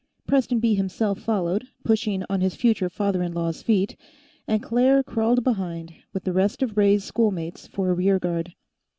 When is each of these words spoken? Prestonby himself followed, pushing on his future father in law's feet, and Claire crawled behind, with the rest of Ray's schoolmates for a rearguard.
Prestonby 0.25 0.73
himself 0.75 1.19
followed, 1.19 1.67
pushing 1.83 2.23
on 2.27 2.41
his 2.41 2.55
future 2.55 2.89
father 2.89 3.21
in 3.21 3.35
law's 3.35 3.61
feet, 3.61 3.95
and 4.47 4.63
Claire 4.63 5.03
crawled 5.03 5.43
behind, 5.43 5.93
with 6.11 6.23
the 6.23 6.33
rest 6.33 6.63
of 6.63 6.75
Ray's 6.75 7.03
schoolmates 7.03 7.67
for 7.67 7.91
a 7.91 7.93
rearguard. 7.93 8.55